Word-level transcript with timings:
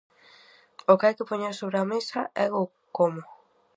O 0.91 0.93
que 0.97 1.05
hai 1.07 1.15
que 1.17 1.29
poñer 1.31 1.53
sobre 1.55 1.77
a 1.79 1.89
mesa 1.93 2.21
é 2.43 2.47
o 2.61 2.63
como. 2.97 3.23